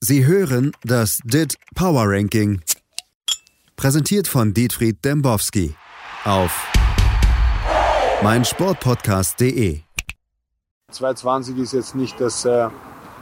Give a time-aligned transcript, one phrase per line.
[0.00, 2.60] Sie hören das DIT Power Ranking.
[3.74, 5.74] Präsentiert von Dietfried Dembowski
[6.24, 6.52] auf
[8.22, 9.80] meinsportpodcast.de.
[10.92, 12.68] 2020 ist jetzt nicht das, äh,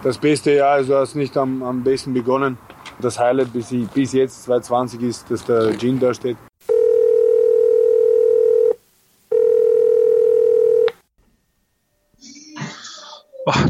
[0.03, 2.59] das beste Jahr, also hast nicht am, am besten begonnen.
[3.01, 6.37] Das Highlight bis, bis jetzt 2020 ist, dass der Gin da steht.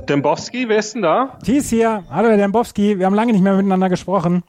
[0.06, 1.38] Dembowski, wer ist denn da?
[1.44, 2.04] Thies hier.
[2.10, 2.98] Hallo, Herr Dembowski.
[2.98, 4.42] Wir haben lange nicht mehr miteinander gesprochen.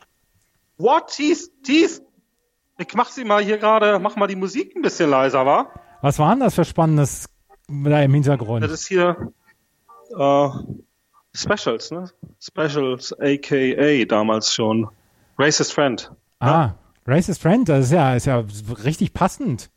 [0.77, 1.07] What?
[1.07, 1.51] Thies?
[1.63, 2.01] Thies?
[2.77, 5.67] Ich mach sie mal hier gerade, mach mal die Musik ein bisschen leiser, wa?
[6.01, 7.27] Was war denn das für Spannendes
[7.67, 8.63] da im Hintergrund?
[8.63, 9.31] Das ist hier
[10.15, 10.49] äh,
[11.33, 12.09] Specials, ne?
[12.39, 14.87] Specials, aka damals schon.
[15.39, 16.11] Racist Friend.
[16.39, 16.75] Ah, ja?
[17.07, 18.43] Racist Friend, das ist ja, ist ja
[18.83, 19.71] richtig passend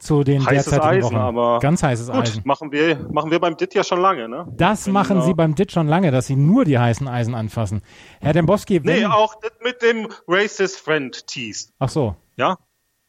[0.00, 1.16] zu den heißes derzeitigen Eisen, Wochen.
[1.22, 2.42] aber Ganz heißes gut, Eisen.
[2.44, 4.46] machen wir, machen wir beim DIT ja schon lange, ne?
[4.56, 7.34] Das Wenn, machen äh, Sie beim DIT schon lange, dass Sie nur die heißen Eisen
[7.34, 7.82] anfassen.
[8.20, 9.00] Herr Dembowski, wenn...
[9.00, 11.68] Nee, auch das mit dem Racist Friend Tease.
[11.78, 12.16] Ach so.
[12.36, 12.56] Ja,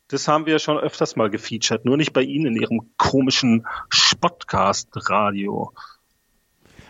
[0.09, 5.71] das haben wir schon öfters mal gefeatured, nur nicht bei Ihnen in Ihrem komischen Spotcast-Radio.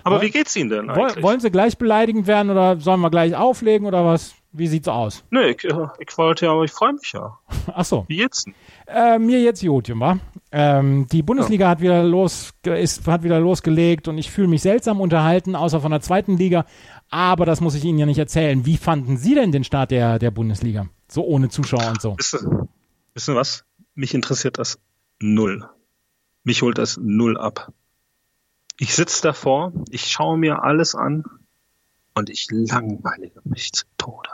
[0.04, 1.24] Aber Woll- wie geht's Ihnen denn eigentlich?
[1.24, 4.34] wollen Sie gleich beleidigend werden oder sollen wir gleich auflegen oder was?
[4.54, 5.24] Wie sieht's aus?
[5.30, 7.38] Nee, ich, äh, ich wollte ja, aber ich freue mich ja.
[7.74, 8.06] Ach so.
[8.10, 8.54] Wie denn?
[8.86, 10.20] Äh, mir jetzt gut, wa?
[10.52, 15.00] Ähm, die Bundesliga hat wieder los, ist, hat wieder losgelegt und ich fühle mich seltsam
[15.00, 16.66] unterhalten, außer von der zweiten Liga.
[17.10, 18.66] Aber das muss ich Ihnen ja nicht erzählen.
[18.66, 20.88] Wie fanden Sie denn den Start der, der Bundesliga?
[21.08, 22.18] So ohne Zuschauer und so.
[22.18, 23.64] Wisst ihr was?
[23.96, 24.80] Mich interessiert das
[25.20, 25.70] null.
[26.44, 27.72] Mich holt das null ab.
[28.80, 31.24] Ich sitze davor, ich schaue mir alles an
[32.16, 34.30] und ich langweilige mich zu Tode.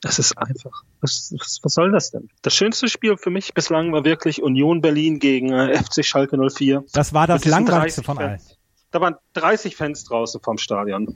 [0.00, 0.84] Das ist einfach.
[1.00, 2.30] Was, was, was soll das denn?
[2.42, 6.84] Das schönste Spiel für mich bislang war wirklich Union Berlin gegen äh, FC Schalke 04.
[6.92, 8.40] Das war das langweiligste 30 von allen.
[8.92, 11.14] Da waren 30 Fans draußen vom Stadion.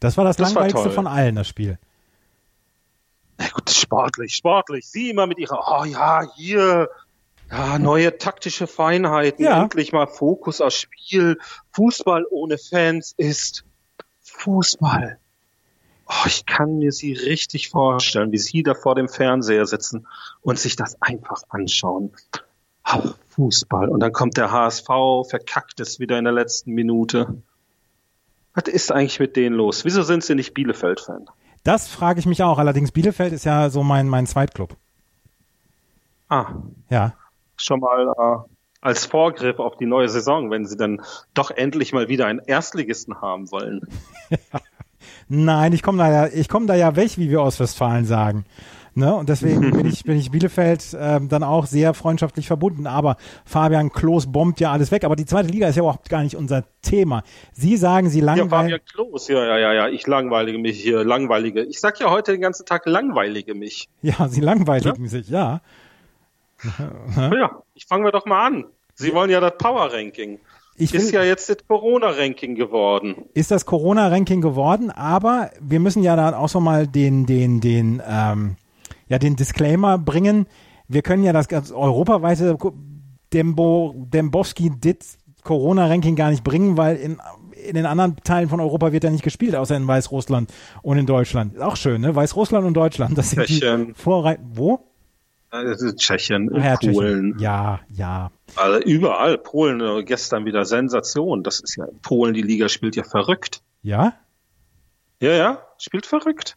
[0.00, 0.92] Das war das, Das war langweiligste toll.
[0.92, 1.78] von allen, das Spiel.
[3.38, 4.88] Na gut, sportlich, sportlich.
[4.88, 6.88] Sie immer mit ihrer, oh ja, hier,
[7.50, 9.44] ja, neue taktische Feinheiten.
[9.44, 9.62] Ja.
[9.62, 11.38] Endlich mal Fokus aufs Spiel.
[11.72, 13.64] Fußball ohne Fans ist
[14.22, 15.18] Fußball.
[16.08, 20.06] Oh, ich kann mir sie richtig vorstellen, wie sie da vor dem Fernseher sitzen
[20.40, 22.12] und sich das einfach anschauen.
[22.90, 23.88] Oh, Fußball.
[23.90, 24.86] Und dann kommt der HSV,
[25.28, 27.42] verkackt es wieder in der letzten Minute.
[28.54, 29.84] Was ist eigentlich mit denen los?
[29.84, 31.26] Wieso sind sie nicht Bielefeld-Fan?
[31.62, 32.58] Das frage ich mich auch.
[32.58, 34.74] Allerdings Bielefeld ist ja so mein, mein Zweitclub.
[36.30, 36.46] Ah,
[36.88, 37.12] Ja.
[37.56, 38.48] schon mal äh,
[38.80, 41.02] als Vorgriff auf die neue Saison, wenn sie dann
[41.34, 43.86] doch endlich mal wieder einen Erstligisten haben wollen.
[45.28, 48.44] Nein, ich komme da ja, ich komme da ja weg, wie wir aus Westfalen sagen.
[48.98, 49.14] Ne?
[49.14, 52.86] Und deswegen bin ich, bin ich Bielefeld ähm, dann auch sehr freundschaftlich verbunden.
[52.86, 55.04] Aber Fabian Klos bombt ja alles weg.
[55.04, 57.22] Aber die zweite Liga ist ja überhaupt gar nicht unser Thema.
[57.52, 58.50] Sie sagen, Sie Ja, langweilen.
[58.50, 61.62] Fabian Klos, ja, ja, ja, ja, ich langweilige mich hier, langweilige.
[61.62, 63.88] Ich sag ja heute den ganzen Tag langweilige mich.
[64.02, 65.60] Ja, Sie langweiligen sich, ja.
[67.16, 68.64] Ja, ich fangen wir doch mal an.
[68.94, 70.40] Sie wollen ja das Power Ranking.
[70.80, 73.16] Ich will, Ist ja jetzt das Corona Ranking geworden.
[73.34, 78.00] ist das Corona-Ranking geworden, aber wir müssen ja dann auch so mal den, den, den,
[78.08, 78.56] ähm,
[79.08, 80.46] ja, den Disclaimer bringen.
[80.86, 82.56] Wir können ja das ganz europaweite
[83.32, 85.04] Dembo, Dembowski-Dit
[85.42, 87.18] Corona-Ranking gar nicht bringen, weil in,
[87.66, 90.52] in den anderen Teilen von Europa wird ja nicht gespielt, außer in Weißrussland
[90.82, 91.54] und in Deutschland.
[91.54, 92.14] Ist auch schön, ne?
[92.14, 93.88] Weißrussland und Deutschland, das sind Tschechien.
[93.88, 94.42] die Vorreiter.
[94.52, 94.80] Wo?
[95.50, 97.38] Also Tschechien, Ah ja, Polen, Tschechien.
[97.38, 98.30] Ja, ja.
[98.56, 99.38] also überall.
[99.38, 101.42] Polen äh, gestern wieder Sensation.
[101.42, 103.62] Das ist ja Polen, die Liga spielt ja verrückt.
[103.82, 104.12] Ja?
[105.20, 106.56] Ja, ja, spielt verrückt.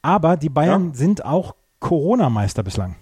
[0.00, 0.94] Aber die Bayern Ja.
[0.94, 2.96] sind auch Corona-Meister bislang.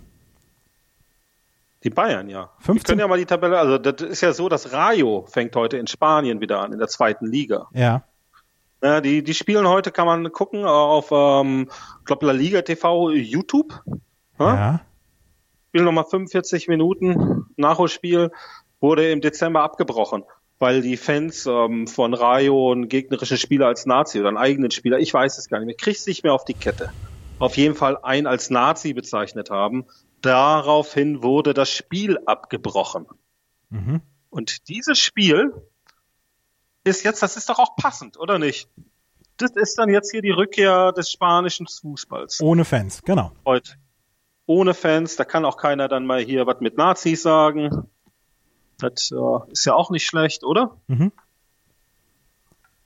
[1.84, 2.50] Die Bayern, ja.
[2.60, 5.54] 15 Wir können ja mal die Tabelle, also das ist ja so, dass Rayo fängt
[5.54, 7.68] heute in Spanien wieder an, in der zweiten Liga.
[7.72, 8.02] Ja.
[8.82, 11.68] Ja, die, die spielen heute, kann man gucken, äh, auf, ähm,
[12.00, 13.82] ich glaube, La Liga TV YouTube.
[14.38, 14.54] Ja?
[14.54, 14.80] Ja.
[15.68, 18.30] Spielen nochmal 45 Minuten, Nachholspiel,
[18.80, 20.24] wurde im Dezember abgebrochen,
[20.58, 24.98] weil die Fans ähm, von Rayo einen gegnerischen Spieler als Nazi oder einen eigenen Spieler,
[24.98, 26.92] ich weiß es gar nicht mehr, krieg's nicht mehr auf die Kette.
[27.38, 29.84] Auf jeden Fall einen als Nazi bezeichnet haben.
[30.22, 33.06] Daraufhin wurde das Spiel abgebrochen.
[33.68, 34.00] Mhm.
[34.30, 35.52] Und dieses Spiel
[36.84, 38.68] ist jetzt, das ist doch auch passend, oder nicht?
[39.36, 43.32] Das ist dann jetzt hier die Rückkehr des spanischen Fußballs Ohne Fans, genau.
[43.44, 43.74] heute.
[44.46, 47.88] Ohne Fans, da kann auch keiner dann mal hier was mit Nazis sagen.
[48.78, 50.76] Das äh, ist ja auch nicht schlecht, oder?
[50.86, 51.12] Mhm.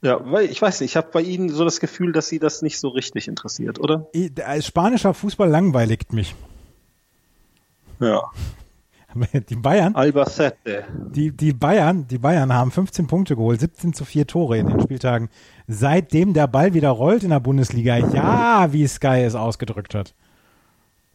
[0.02, 2.62] Ja, weil ich weiß nicht, ich habe bei Ihnen so das Gefühl, dass Sie das
[2.62, 4.06] nicht so richtig interessiert, oder?
[4.46, 6.34] Als spanischer Fußball langweiligt mich.
[7.98, 8.22] Ja.
[9.50, 10.84] Die Bayern, Albacete.
[11.08, 14.80] die, die Bayern, die Bayern haben 15 Punkte geholt, 17 zu 4 Tore in den
[14.80, 15.28] Spieltagen,
[15.66, 17.96] seitdem der Ball wieder rollt in der Bundesliga.
[17.96, 20.14] Ja, wie Sky es ausgedrückt hat.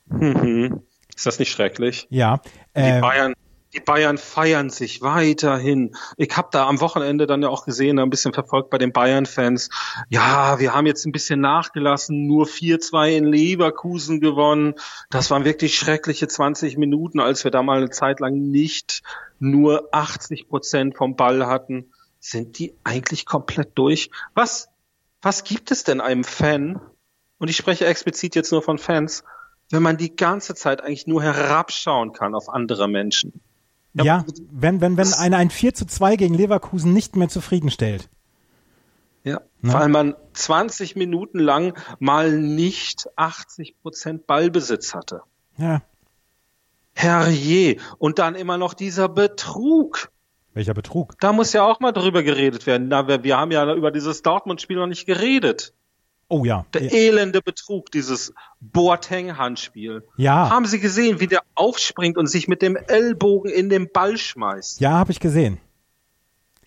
[0.08, 0.84] Mhm.
[1.16, 2.08] Ist das nicht schrecklich?
[2.10, 2.42] Ja,
[2.76, 3.34] Die äh, Bayern,
[3.76, 5.96] die Bayern feiern sich weiterhin.
[6.18, 9.70] Ich habe da am Wochenende dann ja auch gesehen, ein bisschen verfolgt bei den Bayern-Fans.
[10.10, 14.76] Ja, wir haben jetzt ein bisschen nachgelassen, nur 4-2 in Leverkusen gewonnen.
[15.10, 19.04] Das waren wirklich schreckliche 20 Minuten, als wir da mal eine Zeit lang nicht
[19.40, 21.92] nur 80 Prozent vom Ball hatten.
[22.20, 24.10] Sind die eigentlich komplett durch?
[24.34, 24.70] Was,
[25.22, 26.80] was gibt es denn einem Fan?
[27.38, 29.24] Und ich spreche explizit jetzt nur von Fans,
[29.72, 33.34] wenn man die ganze Zeit eigentlich nur herabschauen kann auf andere Menschen.
[33.94, 38.10] ja, wenn, wenn, wenn einer ein 4 zu 2 gegen Leverkusen nicht mehr zufriedenstellt.
[39.24, 39.74] Ja, Ne?
[39.74, 45.22] weil man 20 Minuten lang mal nicht 80 Prozent Ballbesitz hatte.
[45.58, 45.82] Ja,
[46.94, 47.78] Herrje.
[47.98, 50.12] Und dann immer noch dieser Betrug.
[50.54, 51.16] welcher Betrug.
[51.20, 52.88] Da muss ja auch mal drüber geredet werden.
[52.88, 55.74] Na, wir, wir haben ja über dieses Dortmund-Spiel noch nicht geredet.
[56.28, 56.66] Oh ja.
[56.74, 60.04] Der elende Betrug, dieses Boateng-Handspiel.
[60.18, 64.18] Ja, Haben Sie gesehen, wie der aufspringt und sich mit dem Ellbogen in den Ball
[64.18, 64.80] schmeißt?
[64.80, 65.60] ja, habe ich gesehen.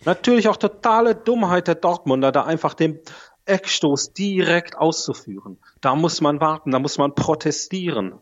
[0.05, 2.99] Natürlich auch totale Dummheit der Dortmunder, da einfach den
[3.45, 5.57] Eckstoß direkt auszuführen.
[5.81, 8.13] Da muss man warten, da muss man protestieren.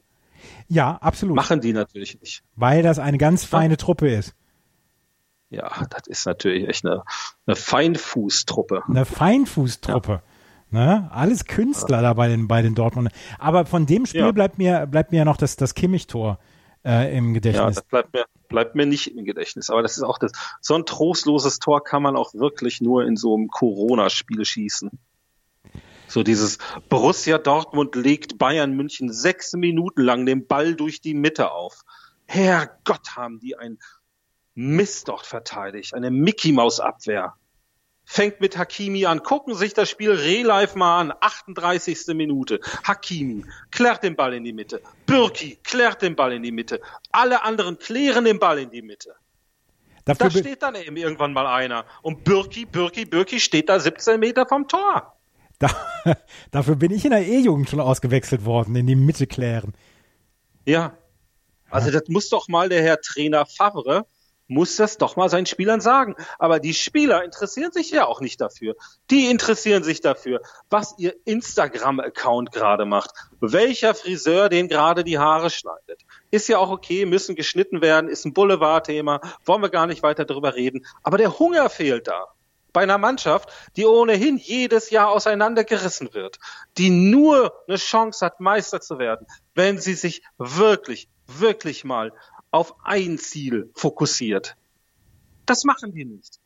[0.67, 1.35] Ja, absolut.
[1.35, 2.43] Machen die natürlich nicht.
[2.55, 4.33] Weil das eine ganz feine Truppe ist.
[5.49, 7.03] Ja, das ist natürlich echt eine,
[7.45, 8.83] eine Feinfußtruppe.
[8.87, 10.21] Eine Feinfußtruppe.
[10.69, 11.09] Ne?
[11.13, 13.09] Alles Künstler da bei den, bei den Dortmund.
[13.39, 14.31] Aber von dem Spiel Ja.
[14.31, 16.39] bleibt mir, bleibt mir ja noch das, das Kimmich-Tor
[16.85, 17.75] äh, im Ja, Gedächtnis.
[17.75, 19.69] das bleibt mir, bleibt mir nicht im Gedächtnis.
[19.69, 23.15] Aber das ist auch das, so ein trostloses Tor kann man auch wirklich nur in
[23.15, 24.91] so einem Corona-Spiel schießen.
[26.09, 26.57] So dieses
[26.89, 31.81] Borussia Dortmund legt Bayern München sechs Minuten lang den Ball durch die Mitte auf.
[32.25, 33.77] Herrgott, haben die ein
[34.53, 35.93] Mist dort verteidigt.
[35.93, 37.33] Eine Mickey-Maus-Abwehr.
[38.09, 39.21] Fängt mit Hakimi an.
[39.21, 41.13] Gucken sich das Spiel Re-Live mal an.
[41.19, 42.15] 38.
[42.15, 42.61] Minute.
[42.85, 44.81] Hakimi klärt den Ball in die Mitte.
[45.05, 46.79] Bürki klärt den Ball in die Mitte.
[47.11, 49.13] Alle anderen klären den Ball in die Mitte.
[50.05, 51.83] Dafür Da steht dann eben irgendwann mal einer.
[52.01, 55.17] Und Bürki, Bürki, Bürki steht da 17 Meter vom Tor.
[55.59, 55.69] da,
[56.51, 59.73] dafür bin ich in der E-Jugend schon ausgewechselt worden, in die Mitte klären.
[60.65, 60.97] Ja.
[61.69, 64.05] Also das muss doch mal der Herr Trainer Favre,
[64.47, 66.15] muss das doch mal seinen Spielern sagen.
[66.39, 68.75] Aber die Spieler interessieren sich ja auch nicht dafür.
[69.09, 73.11] Die interessieren sich dafür, was ihr Instagram-Account gerade macht.
[73.39, 76.01] Welcher Friseur den gerade die Haare schneidet.
[76.31, 80.25] Ist ja auch okay, müssen geschnitten werden, ist ein Boulevardthema, wollen wir gar nicht weiter
[80.25, 80.85] drüber reden.
[81.03, 82.27] Aber der Hunger fehlt da.
[82.73, 86.37] Bei einer Mannschaft, die ohnehin jedes Jahr auseinandergerissen wird,
[86.77, 92.13] die nur eine Chance hat, Meister zu werden, wenn sie sich wirklich, wirklich mal
[92.57, 94.55] auf ein Ziel fokussiert.
[95.45, 96.39] Das machen die nicht.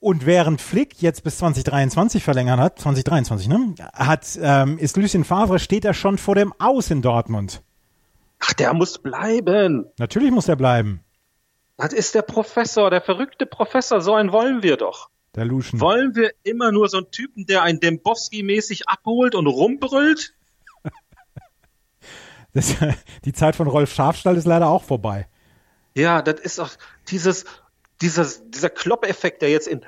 [0.00, 5.58] Und während Flick jetzt bis 2023 verlängert hat, 2023, ne, hat, ähm, ist Lucien Favre,
[5.60, 7.62] steht er schon vor dem Aus in Dortmund.
[8.40, 9.86] Ach, der muss bleiben.
[9.98, 11.04] Natürlich muss er bleiben,
[11.76, 14.00] Das ist der Professor, der verrückte Professor.
[14.00, 15.08] So einen wollen wir doch.
[15.36, 15.80] der Lucian.
[15.80, 20.34] Wollen wir immer nur so einen Typen, der einen Dembowski-mäßig abholt und rumbrüllt?
[22.54, 22.74] Das,
[23.24, 25.28] die Zeit von Rolf Schafstall ist leider auch vorbei.
[25.94, 26.70] Ja, das ist auch
[27.08, 27.44] dieses,
[28.00, 29.84] dieses, dieser Klopp-Effekt, der jetzt in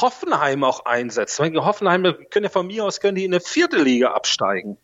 [0.00, 1.38] Hoffenheim auch einsetzt.
[1.40, 4.78] Meine, Hoffenheim können ja von mir aus können die in eine vierte Liga absteigen.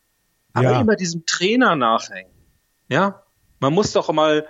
[0.52, 0.80] Aber Ja.
[0.80, 2.32] immer diesem Trainer nachhängen.
[2.88, 3.22] Ja,
[3.60, 4.46] man muss doch mal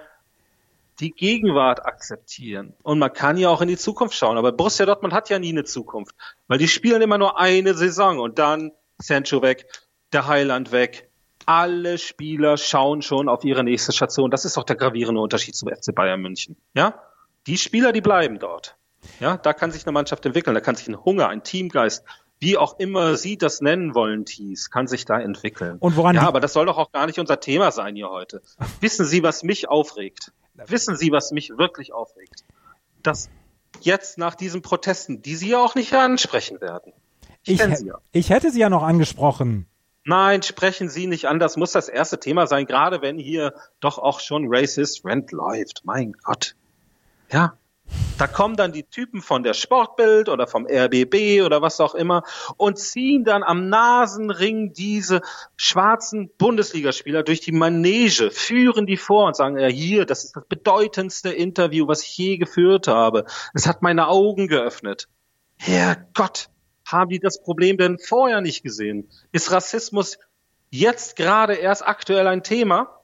[1.00, 2.74] die Gegenwart akzeptieren.
[2.82, 4.36] Und man kann ja auch in die Zukunft schauen.
[4.36, 6.14] Aber Borussia Dortmund hat ja nie eine Zukunft.
[6.46, 9.66] Weil die spielen immer nur eine Saison und dann Sancho weg,
[10.12, 11.10] der Heiland weg.
[11.46, 14.30] Alle Spieler schauen schon auf ihre nächste Station.
[14.30, 16.56] Das ist doch der gravierende Unterschied zum FC Bayern München.
[16.74, 17.02] Ja?
[17.46, 18.76] Die Spieler, die bleiben dort.
[19.20, 20.54] Ja, da kann sich eine Mannschaft entwickeln.
[20.54, 22.04] Da kann sich ein Hunger, ein Teamgeist,
[22.40, 25.78] wie auch immer Sie das nennen wollen, Thies, kann sich da entwickeln.
[25.78, 28.42] Und woran ja, aber das soll doch auch gar nicht unser Thema sein hier heute.
[28.80, 30.32] Wissen Sie, was mich aufregt?
[30.54, 32.44] Wissen Sie, was mich wirklich aufregt?
[33.02, 33.30] Dass
[33.80, 36.92] jetzt nach diesen Protesten, die Sie ja auch nicht ansprechen werden.
[37.46, 37.98] Ich, sie ja.
[38.12, 39.66] ich hätte sie ja noch angesprochen.
[40.06, 41.38] Nein, sprechen Sie nicht an.
[41.38, 45.82] Das muss das erste Thema sein, gerade wenn hier doch auch schon Racist Rent läuft.
[45.84, 46.54] Mein Gott.
[47.30, 47.56] Ja.
[48.18, 52.22] Da kommen dann die Typen von der Sportbild oder vom RBB oder was auch immer
[52.56, 55.20] und ziehen dann am Nasenring diese
[55.56, 60.44] schwarzen Bundesligaspieler durch die Manege, führen die vor und sagen, ja hier, das ist das
[60.48, 63.24] bedeutendste Interview, was ich je geführt habe.
[63.52, 65.08] Es hat meine Augen geöffnet.
[65.56, 66.50] Herrgott,
[66.84, 69.08] haben die das Problem denn vorher nicht gesehen?
[69.32, 70.18] Ist Rassismus
[70.70, 73.00] jetzt gerade erst aktuell ein Thema?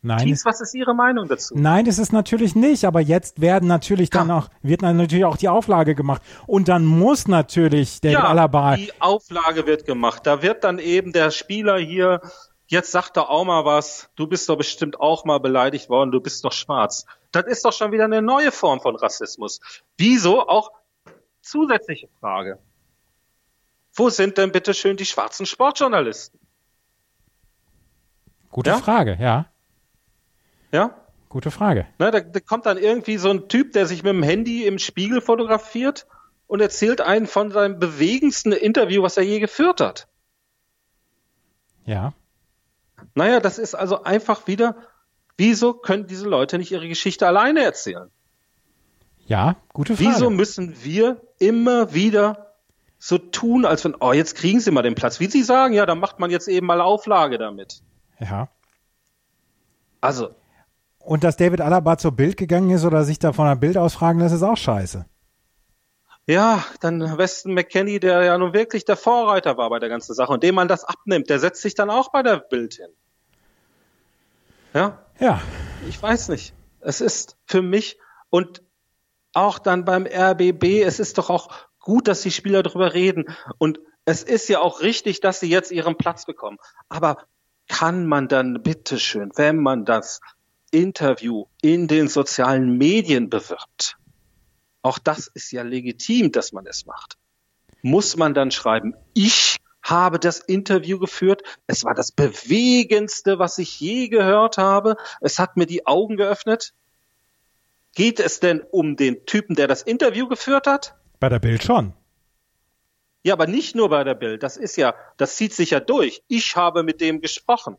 [0.00, 0.18] Nein.
[0.26, 1.54] Thies, was ist Ihre Meinung dazu?
[1.56, 4.38] Nein, das ist natürlich nicht, aber jetzt werden natürlich dann Ja.
[4.38, 6.22] auch, wird dann natürlich auch die Auflage gemacht.
[6.46, 10.24] Und dann muss natürlich David ja, Alaba, die Auflage wird gemacht.
[10.24, 12.20] Da wird dann eben der Spieler hier,
[12.68, 16.20] jetzt sagt er auch mal was, du bist doch bestimmt auch mal beleidigt worden, du
[16.20, 17.04] bist doch schwarz.
[17.32, 19.58] Das ist doch schon wieder eine neue Form von Rassismus.
[19.96, 20.70] Wieso auch
[21.42, 22.60] zusätzliche Frage.
[23.98, 26.38] Wo sind denn bitte schön die schwarzen Sportjournalisten?
[28.50, 28.78] gute Ja?
[28.78, 29.46] Frage, ja,
[30.72, 30.94] Ja?
[31.28, 31.86] gute Frage.
[31.98, 34.78] Ne, da, da kommt dann irgendwie so ein Typ, der sich mit dem Handy im
[34.78, 36.06] Spiegel fotografiert
[36.46, 40.06] und erzählt einen von seinem bewegendsten Interview, was er je geführt hat.
[41.84, 42.12] Ja,
[43.14, 44.76] Naja, das ist also einfach wieder,
[45.36, 48.10] wieso können diese Leute nicht ihre Geschichte alleine erzählen?
[49.26, 50.08] ja, gute Frage.
[50.08, 52.47] Wieso müssen wir immer wieder
[52.98, 55.20] so tun, als wenn, oh, jetzt kriegen sie mal den Platz.
[55.20, 57.82] Wie sie sagen, ja, dann macht man jetzt eben mal Auflage damit.
[58.18, 58.48] Ja.
[60.00, 60.30] Also,
[60.98, 64.20] Und dass David Alaba zur Bild gegangen ist oder sich da von der Bild ausfragen
[64.20, 65.06] lässt, ist auch scheiße.
[66.26, 70.32] ja, dann Weston McKenney, der ja nun wirklich der Vorreiter war bei der ganzen Sache
[70.32, 72.90] und dem man das abnimmt, der setzt sich dann auch bei der Bild hin.
[74.74, 75.40] Ja, Ja,
[75.88, 76.52] ich weiß nicht.
[76.80, 77.98] Es ist für mich
[78.30, 78.62] und
[79.32, 83.24] auch dann beim RBB, es ist doch auch gut, dass die Spieler darüber reden.
[83.56, 86.58] Und es ist ja auch richtig, dass sie jetzt ihren Platz bekommen.
[86.90, 87.24] Aber
[87.66, 90.20] kann man dann bitteschön, wenn man das
[90.70, 93.96] Interview in den sozialen Medien bewirbt,
[94.82, 97.16] auch das ist ja legitim, dass man es macht,
[97.80, 101.42] muss man dann schreiben, ich habe das Interview geführt.
[101.66, 104.96] Es war das bewegendste, was ich je gehört habe.
[105.22, 106.74] Es hat mir die Augen geöffnet.
[107.94, 110.94] Geht es denn um den Typen, der das Interview geführt hat?
[111.20, 111.94] Bei der Bild schon.
[113.22, 114.42] Ja, aber nicht nur bei der Bild.
[114.42, 116.22] Das ist ja, das zieht sich ja durch.
[116.28, 117.76] Ich habe mit dem gesprochen.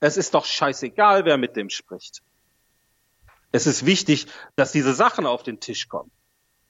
[0.00, 2.22] Es ist doch scheißegal, wer mit dem spricht.
[3.52, 4.26] Es ist wichtig,
[4.56, 6.10] dass diese Sachen auf den Tisch kommen.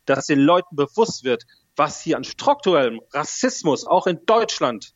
[0.05, 1.45] Dass den Leuten bewusst wird,
[1.77, 4.95] was hier an strukturellem Rassismus auch in Deutschland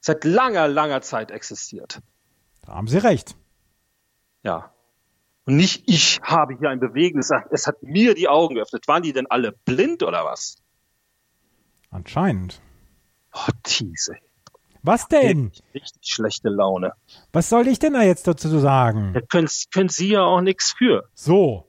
[0.00, 2.00] seit langer, langer Zeit existiert.
[2.62, 3.34] Da haben Sie recht.
[4.42, 4.75] Ja.
[5.46, 8.86] Und nicht ich habe hier ein Bewegendes, es hat mir die Augen geöffnet.
[8.88, 10.56] Waren die denn alle blind oder was?
[11.90, 12.60] Anscheinend.
[13.32, 14.16] Oh, Thiese.
[14.82, 15.46] Was denn?
[15.46, 16.92] Richtig, richtig schlechte Laune.
[17.32, 19.12] Was soll ich denn da jetzt dazu sagen?
[19.14, 21.08] Da können, können Sie ja auch nichts für.
[21.14, 21.68] So,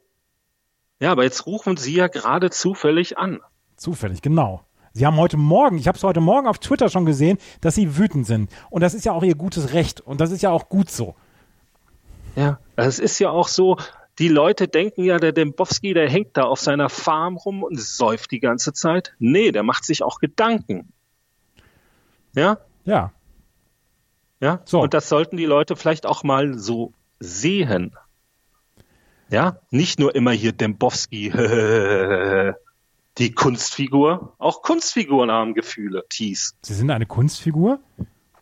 [1.00, 3.40] Ja, aber jetzt rufen Sie ja gerade zufällig an.
[3.76, 4.64] zufällig, genau.
[4.94, 7.98] Sie haben heute Morgen, ich habe es heute Morgen auf Twitter schon gesehen, dass Sie
[7.98, 8.52] wütend sind.
[8.72, 10.02] Und das ist ja auch Ihr gutes Recht.
[10.02, 11.16] Und das ist ja auch gut so.
[12.38, 13.78] Ja, es ist ja auch so,
[14.20, 18.30] die Leute denken ja, der Dembowski, der hängt da auf seiner Farm rum und säuft
[18.30, 19.16] die ganze Zeit.
[19.18, 20.94] Nee, der macht sich auch Gedanken.
[22.36, 23.12] Ja, Ja,
[24.40, 24.62] ja.
[24.66, 24.82] So.
[24.82, 27.96] Und das sollten die Leute vielleicht auch mal so sehen.
[29.30, 31.32] Ja, nicht nur immer hier Dembowski,
[33.18, 34.36] die Kunstfigur.
[34.38, 36.56] Auch Kunstfiguren haben Gefühle, Thies.
[36.62, 37.80] Sie sind eine Kunstfigur?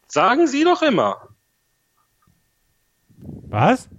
[0.08, 1.30] Sagen Sie doch immer.
[3.48, 3.90] Was?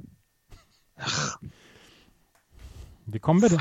[3.07, 3.61] Wie kommen wir denn?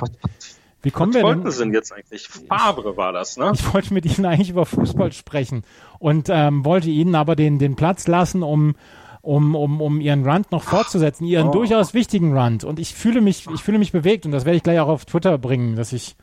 [0.81, 1.51] Wie kommen Was wir wollten denn?
[1.51, 2.27] Sie denn jetzt eigentlich?
[2.27, 3.51] Favre war das, ne?
[3.53, 5.63] Ich wollte mit Ihnen eigentlich über Fußball sprechen
[5.99, 8.75] und ähm, wollte Ihnen aber den, den Platz lassen, um,
[9.21, 11.51] um, um, um Ihren Rant noch fortzusetzen, Ihren Oh.
[11.51, 12.63] durchaus wichtigen Rant.
[12.63, 15.05] Und ich fühle mich, ich fühle mich bewegt und das werde ich gleich auch auf
[15.05, 16.15] Twitter bringen, dass ich,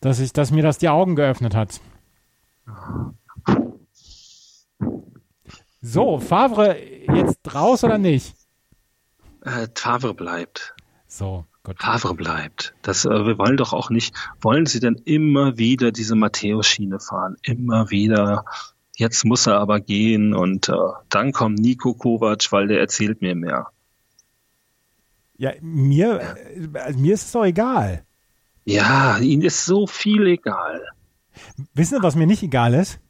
[0.00, 1.80] dass ich, dass mir das die Augen geöffnet hat.
[5.80, 6.76] So, Favre
[7.14, 8.34] jetzt raus oder nicht?
[9.48, 10.74] Äh, Favre bleibt.
[11.06, 11.80] So, gut.
[11.80, 12.74] Favre bleibt.
[12.82, 17.36] Das, äh, wir wollen doch auch nicht, wollen Sie denn immer wieder diese Matthäus-Schiene fahren?
[17.42, 18.44] Immer wieder.
[18.96, 20.72] Jetzt muss er aber gehen und äh,
[21.08, 23.68] dann kommt Nico Kovac, weil der erzählt mir mehr.
[25.36, 28.04] Ja, mir, äh, mir ist es doch egal.
[28.64, 30.82] Ja, Ihnen ist so viel egal.
[31.74, 33.00] Wissen Sie, was mir nicht egal ist?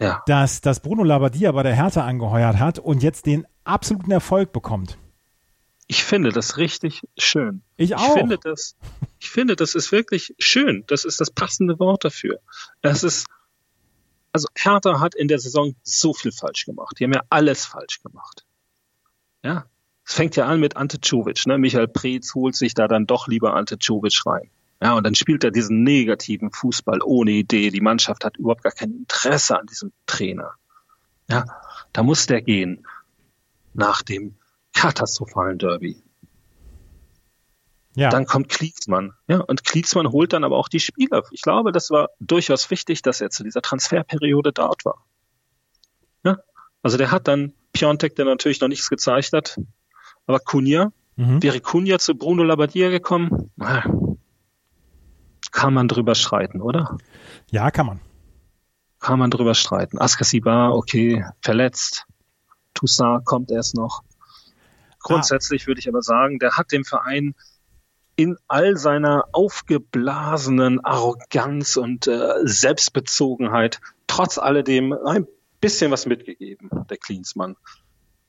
[0.00, 0.22] Ja.
[0.26, 4.96] dass, dass Bruno Labbadia bei der Hertha angeheuert hat und jetzt den absoluten Erfolg bekommt.
[5.88, 7.62] Ich finde das richtig schön.
[7.76, 8.14] Ich Ich auch.
[8.14, 8.76] finde das,
[9.18, 10.84] ich finde, das ist wirklich schön.
[10.86, 12.40] Das ist das passende Wort dafür.
[12.82, 13.26] Es ist,
[14.32, 16.96] also Hertha hat in der Saison so viel falsch gemacht.
[16.98, 18.44] Die haben ja alles falsch gemacht.
[19.42, 19.66] Ja.
[20.04, 21.58] Es fängt ja an mit Ante Czovic, ne?
[21.58, 24.50] Michael Preetz holt sich da dann doch lieber Ante Czovic rein.
[24.82, 27.70] Ja, und dann spielt er diesen negativen Fußball ohne Idee.
[27.70, 30.52] Die Mannschaft hat überhaupt gar kein Interesse an diesem Trainer.
[31.28, 31.44] Ja,
[31.92, 32.86] da muss der gehen.
[33.74, 34.36] Nach dem
[34.80, 36.02] katastrophalen Derby.
[37.94, 39.12] Ja, Dann kommt Klinsmann.
[39.26, 41.24] Ja, und Klinsmann holt dann aber auch die Spieler.
[41.32, 45.04] Ich glaube, das war durchaus wichtig, dass er zu dieser Transferperiode dort war.
[46.22, 46.36] Ja,
[46.82, 49.58] also der hat dann Piontek, der natürlich noch nichts gezeigt hat.
[50.26, 51.42] Aber Kunja, Mhm.
[51.42, 53.50] wäre Kunja zu Bruno Labbadia gekommen?
[55.50, 56.96] Kann man drüber streiten, oder?
[57.50, 58.00] Ja, kann man.
[59.00, 59.98] Kann man drüber streiten.
[59.98, 62.04] Askasibar, okay, verletzt.
[62.74, 64.02] Toussaint kommt erst noch.
[65.00, 67.34] Grundsätzlich würde ich aber sagen, der hat dem Verein
[68.16, 75.26] in all seiner aufgeblasenen Arroganz und äh, Selbstbezogenheit trotz alledem ein
[75.60, 77.56] bisschen was mitgegeben, der Klinsmann.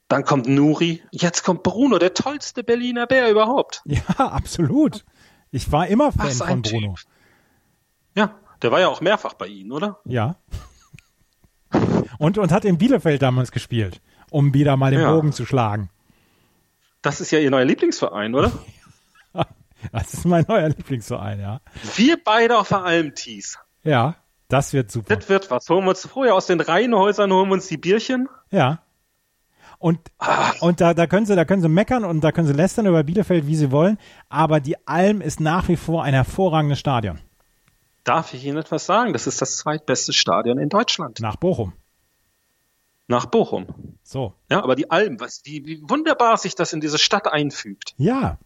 [0.08, 3.82] Dann kommt Nuri, jetzt kommt Bruno, der tollste Berliner Bär überhaupt.
[3.86, 5.06] Ja, absolut.
[5.52, 6.96] Ich war immer Fan Was von Bruno.
[6.96, 7.08] Typ.
[8.16, 10.00] Ja, der war ja auch mehrfach bei Ihnen, oder?
[10.06, 10.36] Ja.
[12.18, 15.12] Und, und hat in Bielefeld damals gespielt, um wieder mal den Ja.
[15.14, 15.90] Bogen zu schlagen.
[17.02, 18.52] Das ist ja Ihr neuer Lieblingsverein, oder?
[19.94, 21.62] Das ist mein neuer Lieblingsverein, ja.
[21.96, 23.58] Wir beide auf der Alm Thies.
[23.84, 24.16] Ja,
[24.50, 25.16] das wird super.
[25.16, 25.70] Das wird was.
[25.70, 28.28] Holen wir uns vorher aus den Reihenhäusern, holen wir uns die Bierchen.
[28.52, 28.80] Ja.
[29.78, 30.52] Und, Ah.
[30.60, 33.06] und da, da können sie, da können sie meckern und da können sie lästern über
[33.06, 33.98] Bielefeld, wie sie wollen.
[34.28, 37.20] Aber die Alm ist nach wie vor ein hervorragendes Stadion.
[38.04, 39.14] Darf ich Ihnen etwas sagen?
[39.14, 41.22] Das ist das zweitbeste Stadion in Deutschland.
[41.22, 41.72] Nach Bochum.
[43.10, 43.66] Nach Bochum.
[44.04, 44.36] So.
[44.52, 47.96] Ja, aber die Alm, was, wie, wie wunderbar sich das in diese Stadt einfügt.
[47.98, 48.38] Ja.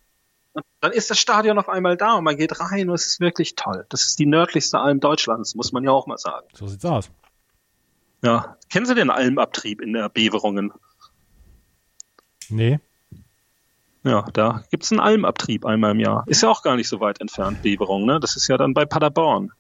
[0.53, 3.19] Und dann ist das Stadion auf einmal da und man geht rein und es ist
[3.19, 3.85] wirklich toll.
[3.89, 6.47] Das ist die nördlichste Alm Deutschlands, muss man ja auch mal sagen.
[6.53, 7.11] So sieht's aus.
[8.23, 8.55] Ja.
[8.69, 10.71] Kennen Sie den Almabtrieb in der Beverungen?
[12.47, 12.79] Nee.
[14.05, 16.23] Ja, da gibt's einen Almabtrieb einmal im Jahr.
[16.27, 18.21] Ist ja auch gar nicht so weit entfernt, Beverung, ne?
[18.21, 19.51] Das ist ja dann bei Paderborn.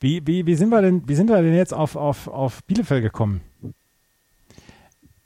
[0.00, 3.02] Wie, wie, wie sind wir denn, wie sind wir denn jetzt auf, auf, auf Bielefeld
[3.02, 3.42] gekommen?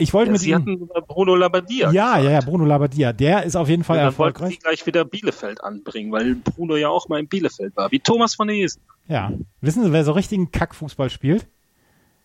[0.01, 0.61] Ich wollte Ja, mit Sie Ihnen.
[0.89, 1.91] hatten Bruno Labbadia.
[1.91, 3.11] Ja, ja, ja, Bruno Labbadia.
[3.13, 4.53] Der ist auf jeden Fall Und dann wollten erfolgreich.
[4.57, 7.91] Sie gleich wieder Bielefeld anbringen, weil Bruno ja auch mal in Bielefeld war.
[7.91, 8.81] Wie Thomas von Esen.
[9.09, 9.31] Ja.
[9.59, 11.47] Wissen Sie, wer so richtigen Kackfußball spielt?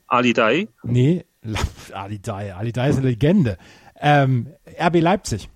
[0.07, 0.69] Ali Dai.
[0.85, 1.25] Nee,
[1.93, 2.55] Ali Dai.
[2.55, 3.59] Ali Dai ist eine Legende.
[4.01, 4.49] Ähm,
[4.81, 5.49] RB Leipzig.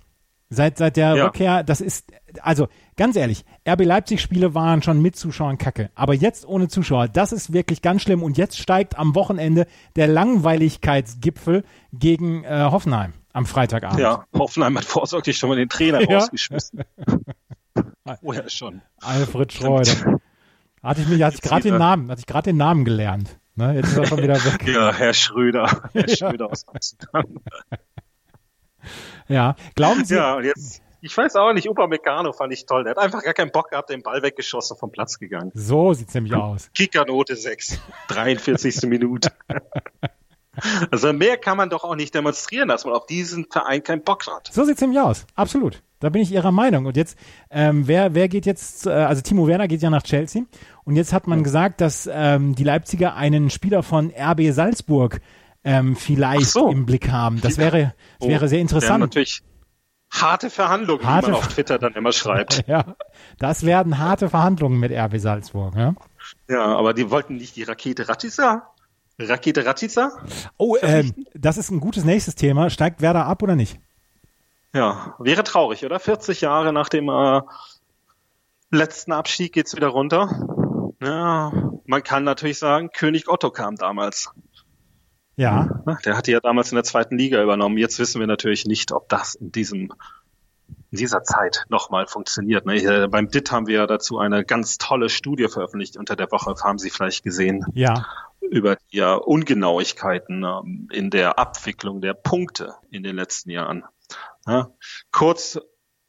[0.51, 1.25] Seit, seit der Ja.
[1.27, 5.91] Rückkehr, das ist, also ganz ehrlich, RB Leipzig-Spiele waren schon mit Zuschauern kacke.
[5.95, 8.23] Aber jetzt ohne Zuschauer, das ist wirklich ganz schlimm.
[8.23, 14.01] Und jetzt steigt am Wochenende der Langweiligkeitsgipfel gegen äh, Hoffenheim am Freitagabend.
[14.01, 16.19] Ja, Hoffenheim hat vorsorglich schon mal den Trainer Ja.
[16.19, 16.81] rausgeschmissen.
[18.23, 18.81] Vorher schon.
[19.03, 20.19] Alfred Schreuder.
[20.83, 21.77] Hatte ich mich, hatte ich gerade den.
[21.77, 23.39] Namen, hatte ich gerade den Namen gelernt.
[23.55, 24.67] Ne, jetzt ist er schon wieder weg.
[24.67, 25.83] Ja, Herr Schröder.
[25.93, 26.17] Herr Ja.
[26.17, 27.25] Schröder aus Amsterdam.
[29.29, 29.57] Ja.
[29.75, 32.85] Glauben Sie, Ja, und jetzt, ich weiß auch nicht, Upamecano fand ich toll.
[32.85, 35.51] Der hat einfach gar keinen Bock gehabt, den Ball weggeschossen, vom Platz gegangen.
[35.55, 36.71] so sieht's nämlich aus.
[36.75, 38.83] Kickernote 6, 43.
[38.89, 39.31] Minute.
[40.91, 44.27] Also mehr kann man doch auch nicht demonstrieren, dass man auf diesen Verein keinen Bock
[44.27, 44.49] hat.
[44.53, 45.25] So sieht's nämlich aus.
[45.37, 45.83] Absolut.
[46.01, 46.87] Da bin ich Ihrer Meinung.
[46.87, 47.17] Und jetzt,
[47.51, 50.43] ähm, wer, wer geht jetzt, äh, also Timo Werner geht ja nach Chelsea.
[50.85, 55.21] Und jetzt hat man gesagt, dass ähm, die Leipziger einen Spieler von RB Salzburg
[55.65, 56.71] ähm, vielleicht so.
[56.71, 57.41] im Blick haben.
[57.41, 59.01] Das wäre, das wäre sehr interessant.
[59.01, 59.43] natürlich
[60.11, 62.65] harte Verhandlungen, Harte wie man auf Twitter dann immer schreibt.
[62.69, 62.97] Ja,
[63.39, 65.75] das werden harte Verhandlungen mit RB Salzburg.
[65.77, 65.95] Ja?
[66.49, 68.71] Ja, aber die wollten nicht die Rakete Ratica?
[69.19, 70.13] Rakete Ratica?
[70.57, 72.71] Oh, ähm, das ist ein gutes nächstes Thema.
[72.71, 73.81] Steigt Werder ab oder nicht?
[74.75, 75.99] Ja, wäre traurig, oder?
[75.99, 77.41] 40 Jahre nach dem äh,
[78.71, 80.95] letzten Abstieg geht's wieder runter.
[81.03, 81.53] Ja,
[81.87, 84.31] man kann natürlich sagen, König Otto kam damals.
[85.39, 87.79] Ja, Ne, Der hatte ja damals in der zweiten Liga übernommen.
[87.79, 89.93] Jetzt wissen wir natürlich nicht, ob das in diesem
[90.91, 92.67] in dieser Zeit nochmal funktioniert.
[92.67, 93.09] Ne?
[93.09, 96.79] Beim DIT haben wir ja dazu eine ganz tolle Studie veröffentlicht unter der Woche, haben
[96.79, 98.07] Sie vielleicht gesehen, ja,
[98.41, 103.85] über die ja, Ungenauigkeiten ähm, in der Abwicklung der Punkte in den letzten Jahren.
[104.47, 104.71] Ja?
[105.13, 105.61] Kurz,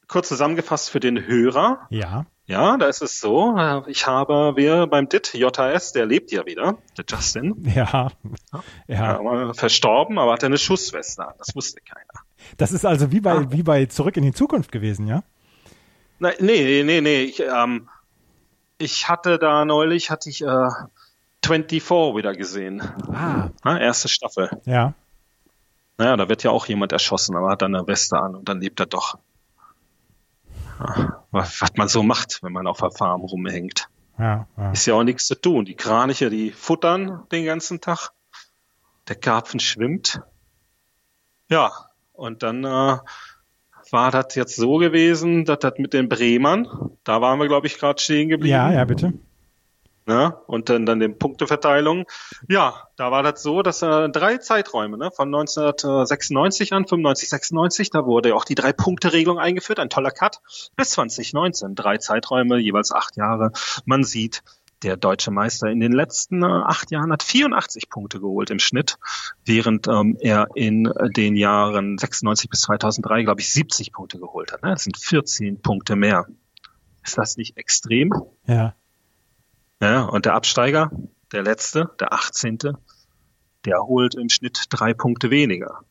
[0.07, 1.87] kurz zusammengefasst für den Hörer.
[1.89, 2.25] ja.
[2.49, 3.55] Ja, da ist es so.
[3.57, 8.09] äh, Ich habe, wir beim DIT, JS, der lebt ja wieder, der Justin, Ja,
[8.87, 9.21] ja.
[9.21, 9.53] ja.
[9.53, 11.35] verstorben, aber hatte eine Schussweste an.
[11.37, 12.23] Das wusste keiner.
[12.57, 13.45] Das ist also wie bei, Ah.
[13.51, 15.23] wie bei Zurück in die Zukunft gewesen, ja?
[16.17, 17.21] Nein, nee, nee, nee.
[17.21, 17.87] Ich, ähm,
[18.79, 20.69] ich hatte da neulich, hatte ich äh,
[21.45, 22.81] 24 wieder gesehen.
[23.13, 24.49] Ah, Ja, erste Staffel.
[24.65, 24.93] ja.
[25.99, 28.61] Naja, da wird ja auch jemand erschossen, aber hat dann eine Weste an und dann
[28.61, 29.17] lebt er doch.
[30.79, 33.89] Ja, was, was man so macht, wenn man auf der Farm rumhängt.
[34.17, 34.71] Ja, ja.
[34.71, 35.65] Ist ja auch nichts zu tun.
[35.65, 38.11] Die Kraniche, die futtern den ganzen Tag.
[39.07, 40.21] Der Karpfen schwimmt.
[41.49, 41.71] Ja,
[42.13, 42.97] und dann äh,
[43.91, 46.67] war das jetzt so gewesen, dass das mit den Bremern,
[47.03, 48.51] da waren wir, glaube ich, gerade stehen geblieben.
[48.51, 49.13] Ja, ja, bitte.
[50.09, 50.35] Ne?
[50.47, 52.05] Und dann, dann den Punkteverteilung.
[52.47, 55.11] Ja, da war das so, dass äh, drei Zeiträume, ne?
[55.11, 60.41] von 1996 an, 95, 96, da wurde auch die Drei-Punkte-Regelung eingeführt, ein toller Cut,
[60.75, 63.51] bis 2019, drei Zeiträume, jeweils acht Jahre.
[63.85, 64.41] Man sieht,
[64.81, 68.97] der deutsche Meister in den letzten äh, acht Jahren hat 84 Punkte geholt im Schnitt,
[69.45, 74.63] während ähm, er in den Jahren 96 bis 2003, glaube ich, 70 Punkte geholt hat.
[74.63, 74.71] Ne?
[74.71, 76.25] Das sind 14 Punkte mehr.
[77.03, 78.11] Ist das nicht extrem?
[78.47, 78.73] Ja.
[79.81, 80.91] Ja, und der Absteiger,
[81.31, 82.59] der letzte, der 18.,
[83.65, 85.81] der holt im Schnitt drei Punkte weniger.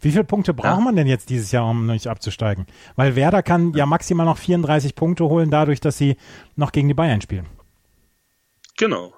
[0.00, 0.84] Wie viele Punkte braucht ja.
[0.84, 2.66] man denn jetzt dieses Jahr, um nicht abzusteigen?
[2.94, 6.16] Weil Werder kann ja maximal noch 34 Punkte holen, dadurch, dass sie
[6.56, 7.46] noch gegen die Bayern spielen.
[8.76, 9.12] Genau.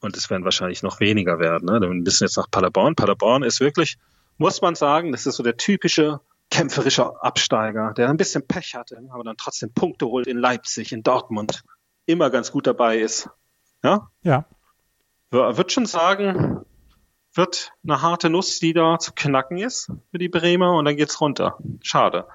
[0.00, 1.66] Und es werden wahrscheinlich noch weniger werden.
[1.66, 1.80] Ne?
[1.80, 2.94] Dann müssen jetzt nach Paderborn.
[2.94, 3.96] Paderborn ist wirklich,
[4.36, 8.98] muss man sagen, das ist so der typische kämpferische Absteiger, der ein bisschen Pech hatte,
[9.10, 11.62] aber dann trotzdem Punkte holt in Leipzig, in Dortmund,
[12.08, 13.28] immer ganz gut dabei ist.
[13.82, 14.10] Ja?
[14.22, 14.46] Ja.
[15.30, 16.64] Wird schon sagen,
[17.34, 21.20] wird eine harte Nuss, die da zu knacken ist für die Bremer und dann geht's
[21.20, 21.58] runter.
[21.82, 22.26] Schade.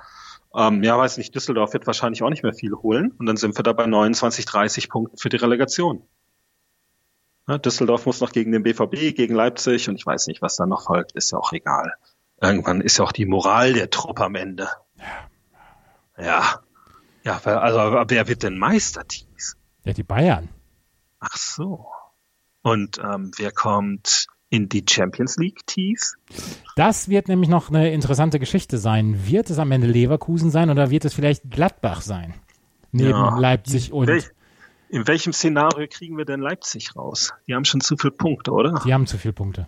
[0.55, 3.57] Ähm, ja, weiß nicht, Düsseldorf wird wahrscheinlich auch nicht mehr viel holen und dann sind
[3.57, 6.07] wir da bei 29, 30 Punkten für die Relegation.
[7.47, 10.67] Ja, Düsseldorf muss noch gegen den BVB, gegen Leipzig und ich weiß nicht, was da
[10.67, 11.93] noch folgt, ist ja auch egal.
[12.39, 14.69] Irgendwann ist ja auch die Moral der Truppe am Ende.
[16.17, 16.59] Ja.
[17.23, 19.57] Ja, also wer wird denn Meister, Tees?
[19.85, 20.49] Ja, die Bayern.
[21.19, 21.87] Ach so.
[22.61, 26.13] Und ähm, wer kommt in die Champions League tief?
[26.75, 29.27] Das wird nämlich noch eine interessante Geschichte sein.
[29.27, 32.33] Wird es am Ende Leverkusen sein oder wird es vielleicht Gladbach sein?
[32.91, 33.37] Neben ja.
[33.37, 34.07] Leipzig und.
[34.07, 34.23] Wel
[34.89, 37.33] in welchem Szenario kriegen wir denn Leipzig raus?
[37.47, 38.79] Die haben schon zu viele Punkte, oder?
[38.85, 39.67] Die haben zu viele Punkte.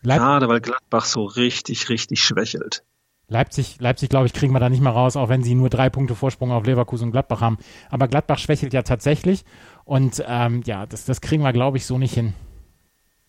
[0.00, 2.82] Leip Gerade weil Gladbach so richtig, richtig schwächelt.
[3.28, 5.88] Leipzig, Leipzig, glaube ich, kriegen wir da nicht mehr raus, auch wenn sie nur drei
[5.88, 7.58] Punkte Vorsprung auf Leverkusen und Gladbach haben.
[7.90, 9.44] Aber Gladbach schwächelt ja tatsächlich.
[9.84, 12.34] Und ähm, ja, das, das kriegen wir, glaube ich, so nicht hin.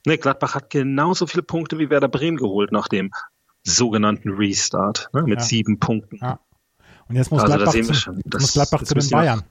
[0.05, 3.11] Nee, Gladbach hat genauso viele Punkte wie Werder Bremen geholt nach dem
[3.63, 5.45] sogenannten Restart, ne, mit ja.
[5.45, 6.19] sieben Punkten.
[6.21, 6.39] Ja.
[7.07, 9.43] Und jetzt muss also Gladbach, zu, schon, das, muss Gladbach zu den Bayern.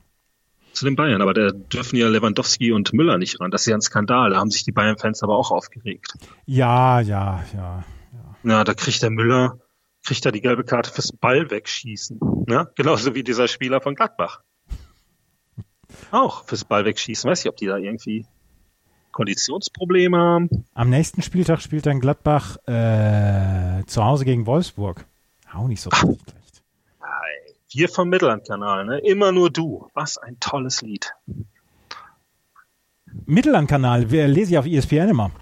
[0.73, 3.51] Zu den Bayern, aber da dürfen ja Lewandowski und Müller nicht ran.
[3.51, 4.31] Das ist ja ein Skandal.
[4.31, 6.15] Da haben sich die Bayern-Fans aber auch aufgeregt.
[6.47, 8.51] Ja, ja, ja, ja.
[8.51, 9.59] Ja, da kriegt der Müller,
[10.05, 12.21] kriegt er die gelbe Karte fürs Ball wegschießen.
[12.47, 12.71] Ne?
[12.77, 14.43] Genauso wie dieser Spieler von Gladbach.
[16.11, 17.29] Auch fürs Ball wegschießen.
[17.29, 18.27] Weiß ich, ob die da irgendwie
[19.13, 20.49] Konditionsprobleme haben.
[20.75, 25.05] Am nächsten Spieltag spielt dann Gladbach äh, zu Hause gegen Wolfsburg.
[25.53, 26.35] Auch nicht so schlecht.
[27.71, 28.99] Wir vom Mittellandkanal, ne?
[29.01, 29.89] Immer nur du.
[29.95, 31.13] Was ein tolles Lied.
[33.27, 35.33] Mittellandkanal, lese ich auf ESPN immer.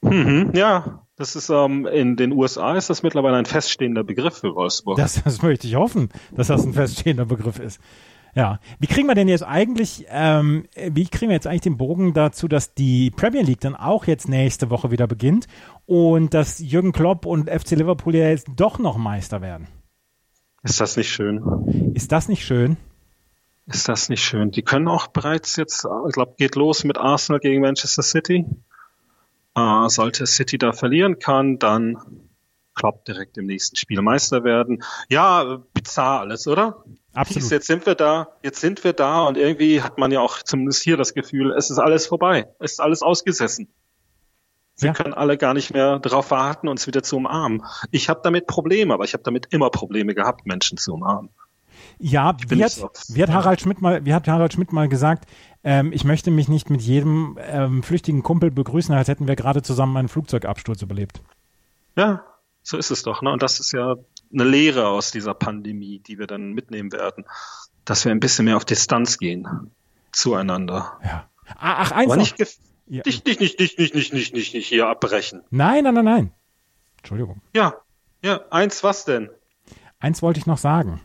[0.00, 4.56] Mhm, ja, das ist ähm, in den USA ist das mittlerweile ein feststehender Begriff für
[4.56, 4.96] Wolfsburg.
[4.96, 7.80] Das, das möchte ich hoffen, dass das ein feststehender Begriff ist.
[8.34, 12.12] Ja, wie kriegen wir denn jetzt eigentlich, ähm, wie kriegen wir jetzt eigentlich den Bogen
[12.12, 15.46] dazu, dass die Premier League dann auch jetzt nächste Woche wieder beginnt
[15.86, 19.68] und dass Jürgen Klopp und FC Liverpool ja jetzt doch noch Meister werden?
[20.64, 21.92] Ist das nicht schön?
[21.94, 22.78] Ist das nicht schön?
[23.66, 24.50] Ist das nicht schön?
[24.50, 28.44] Die können auch bereits jetzt, ich glaube, geht los mit Arsenal gegen Manchester City.
[29.54, 31.98] Äh, sollte City da verlieren kann, dann
[32.74, 34.82] Klopp direkt im nächsten Spiel Meister werden.
[35.08, 36.84] Ja, bizarr alles, oder?
[37.12, 37.50] Absolut.
[37.50, 40.82] Jetzt sind wir da, jetzt sind wir da und irgendwie hat man ja auch zumindest
[40.82, 42.48] hier das Gefühl, es ist alles vorbei.
[42.58, 43.68] Es ist alles ausgesessen.
[44.78, 44.92] Wir ja.
[44.94, 47.62] können alle gar nicht mehr darauf warten, uns wieder zu umarmen.
[47.90, 51.30] Ich habe damit Probleme, aber ich habe damit immer Probleme gehabt, Menschen zu umarmen.
[51.98, 52.76] Ja, wie hat,
[53.08, 55.28] wie hat, Harald Schmidt mal, wie hat Harald Schmidt mal gesagt,
[55.64, 59.62] ähm, ich möchte mich nicht mit jedem ähm, flüchtigen Kumpel begrüßen, als hätten wir gerade
[59.62, 61.20] zusammen einen Flugzeugabsturz überlebt.
[61.96, 62.24] Ja,
[62.62, 63.22] so ist es doch.
[63.22, 63.30] Ne?
[63.32, 63.96] Und das ist ja
[64.32, 67.24] eine Lehre aus dieser Pandemie, die wir dann mitnehmen werden,
[67.84, 69.70] dass wir ein bisschen mehr auf Distanz gehen
[70.12, 70.98] zueinander.
[71.04, 71.28] Ja.
[71.58, 72.38] Ach, eins Aber nicht,
[72.86, 73.02] ja.
[73.04, 75.42] nicht, nicht, nicht, nicht, nicht, nicht, nicht, nicht, nicht hier abbrechen.
[75.50, 76.32] Nein, nein, nein, nein.
[76.98, 77.42] Entschuldigung.
[77.54, 77.74] Ja,
[78.22, 79.28] ja, eins was denn?
[79.98, 81.00] Eins wollte ich noch sagen.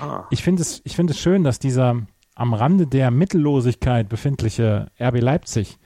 [0.00, 0.26] Ah.
[0.30, 5.20] Ich finde es, ich finde es schön, dass dieser am Rande der Mittellosigkeit befindliche RB
[5.20, 5.78] Leipzig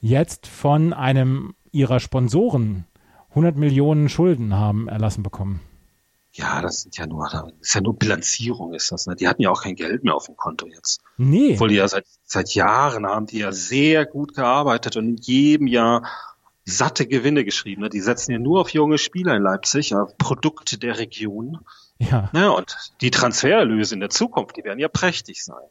[0.00, 2.86] jetzt von einem ihrer Sponsoren
[3.30, 5.60] 100 Millionen Schulden haben erlassen bekommen.
[6.32, 9.06] Ja, das sind ja nur, das ist ja nur Bilanzierung, ist das.
[9.06, 9.16] Ne?
[9.16, 11.00] Die hatten ja auch kein Geld mehr auf dem Konto jetzt.
[11.16, 11.54] Nee.
[11.54, 15.66] Obwohl die ja seit, seit Jahren haben die ja sehr gut gearbeitet und in jedem
[15.66, 16.06] Jahr
[16.64, 17.82] satte Gewinne geschrieben.
[17.82, 17.88] Ne?
[17.88, 21.58] Die setzen ja nur auf junge Spieler in Leipzig, ja, Produkte der Region.
[21.98, 22.30] Ja.
[22.32, 22.48] ja.
[22.50, 25.66] Und die Transfererlöse in der Zukunft, die werden ja prächtig sein.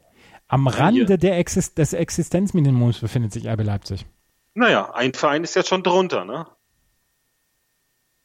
[0.47, 4.05] Am Rande der Exist des Existenzminimums befindet sich RB Leipzig.
[4.53, 6.47] Naja, ein Verein ist jetzt schon drunter, ne?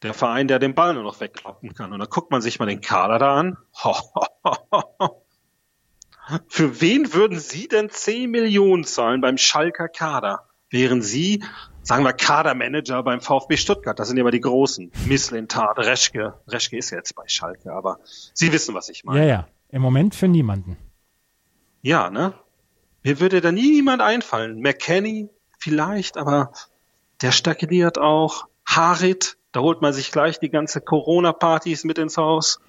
[0.02, 1.92] Der Verein, der den Ball nur noch wegklappen kann.
[1.92, 3.56] Und dann guckt man sich mal den Kader da an.
[6.48, 10.48] Für wen würden Sie denn 10 Millionen zahlen beim Schalker Kader?
[10.70, 11.44] Wären Sie,
[11.82, 13.98] sagen wir, Kadermanager beim VfB Stuttgart?
[13.98, 14.90] Das sind ja immer die Großen.
[15.06, 16.34] Misslintat, Reschke.
[16.48, 19.20] Reschke ist jetzt bei Schalke, aber Sie wissen, was ich meine.
[19.20, 19.48] Ja, ja.
[19.68, 20.76] Im Moment für niemanden.
[21.80, 22.34] Ja, ne?
[23.02, 24.60] Mir würde da niemand einfallen.
[24.60, 26.52] McKenny vielleicht, aber
[27.22, 28.48] der stagniert auch.
[28.64, 32.60] Harit, da holt man sich gleich die ganze Corona-Partys mit ins Haus.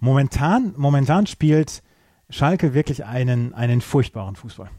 [0.00, 1.82] Momentan, momentan spielt
[2.28, 4.70] Schalke wirklich einen, einen furchtbaren Fußball.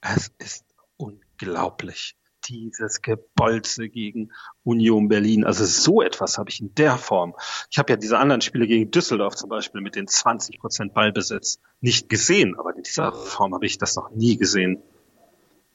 [0.00, 0.64] Es ist
[0.96, 2.16] unglaublich.
[2.48, 4.30] Dieses Gebolze gegen
[4.64, 5.44] Union Berlin.
[5.44, 7.34] Also so etwas habe ich in der Form.
[7.70, 11.60] Ich habe ja diese anderen Spiele gegen Düsseldorf zum Beispiel mit den 20 Prozent Ballbesitz
[11.80, 14.82] nicht gesehen, aber in dieser Form habe ich das noch nie gesehen.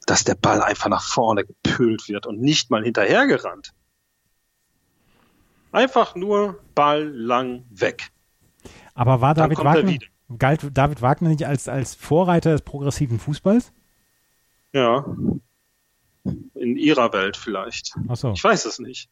[0.06, 3.74] Dass der Ball einfach nach vorne gepült wird und nicht mal hinterhergerannt.
[5.72, 8.12] Einfach nur Ball lang weg.
[8.94, 9.98] Aber war David Wagner,
[10.40, 13.74] galt David Wagner nicht als, als Vorreiter des progressiven Fußballs?
[14.74, 15.06] Ja.
[16.56, 17.96] In ihrer Welt vielleicht.
[18.08, 18.32] Ach so.
[18.32, 19.10] Ich weiß es nicht.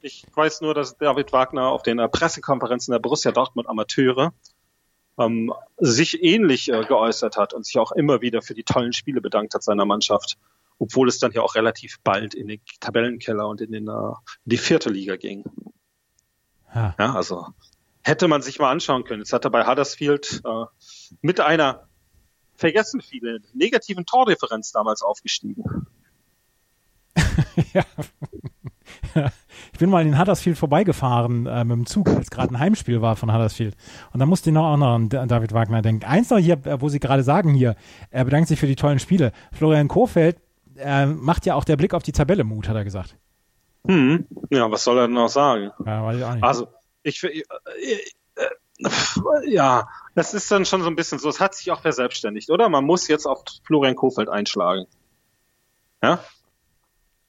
[0.00, 4.32] Ich weiß nur, dass David Wagner auf den Pressekonferenzen der Borussia Dortmund Amateure
[5.18, 9.20] ähm, sich ähnlich äh, geäußert hat und sich auch immer wieder für die tollen Spiele
[9.20, 10.38] bedankt hat seiner Mannschaft,
[10.78, 14.14] obwohl es dann ja auch relativ bald in den Tabellenkeller und in, den, äh, in
[14.44, 15.44] die vierte Liga ging.
[16.74, 16.94] Ha.
[16.98, 17.48] Ja, also
[18.02, 19.20] hätte man sich mal anschauen können.
[19.20, 20.64] Jetzt hat er bei Huddersfield äh,
[21.20, 21.88] mit einer
[22.62, 25.64] vergessen viele negativen Tordifferenz damals aufgestiegen.
[27.74, 27.84] ja.
[29.72, 33.16] Ich bin mal in Huddersfield vorbeigefahren äh, mit dem Zug, als gerade ein Heimspiel war
[33.16, 33.76] von Huddersfield.
[34.12, 36.04] Und da musste ich noch auch noch an David Wagner denken.
[36.04, 37.74] Eins noch hier, äh, wo Sie gerade sagen hier,
[38.10, 39.32] er bedankt sich für die tollen Spiele.
[39.52, 40.36] Florian Kofeld
[40.76, 43.16] äh, macht ja auch der Blick auf die Tabelle Mut, hat er gesagt.
[43.86, 44.26] Hm.
[44.50, 45.72] Ja, was soll er denn noch sagen?
[45.84, 46.44] Ja, weiß ich auch nicht.
[46.44, 46.68] Also,
[47.02, 47.42] ich, äh,
[48.36, 52.50] äh, ja, das ist dann schon so ein bisschen so, es hat sich auch verselbstständigt,
[52.50, 52.68] oder?
[52.68, 54.86] Man muss jetzt auf Florian Kofeld einschlagen.
[56.02, 56.20] Ja?